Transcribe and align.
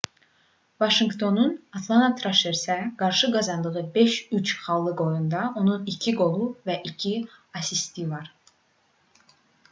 vaşinqtonun 0.83 1.51
atlana 1.79 2.07
traşersə 2.21 2.77
qarşı 3.01 3.27
qazandığı 3.35 3.83
5:3 3.97 4.53
xallıq 4.63 5.03
oyunda 5.05 5.43
onun 5.61 5.85
2 5.93 6.15
qolu 6.23 6.47
və 6.71 6.79
2 6.93 7.13
asisti 7.61 8.07
var 8.15 8.33